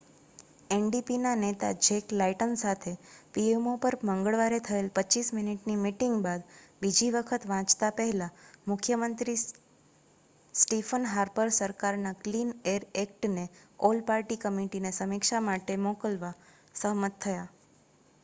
ndpના 0.75 1.39
નેતા 1.39 1.73
Jack 1.81 2.05
Layton 2.11 2.53
સાથે 2.55 2.93
pmo 3.33 3.73
પર 3.81 3.95
મંગળવારે 4.09 4.59
થયેલ 4.59 4.87
25 4.95 5.29
મિનિટની 5.31 5.75
મિટિંગ 5.81 6.15
બાદ 6.21 6.47
બીજી 6.81 7.11
વખત 7.11 7.45
વાંચતાં 7.47 7.95
પહેલા 7.95 8.31
મુખ્ય 8.67 8.97
મંત્રી 8.97 9.37
સ્ટીફન 10.55 11.07
હાર્પર 11.07 11.53
સરકારના 11.53 12.15
'ક્લીન 12.15 12.51
એર 12.67 12.89
એક્ટ'ને 12.97 13.45
ઓલ 13.83 14.03
પાર્ટી 14.03 14.41
કમિટીને 14.41 14.95
સમીક્ષા 14.95 15.45
માટે 15.45 15.79
મોકલવા 15.85 16.35
સહમત 16.75 17.15
થયા 17.21 17.47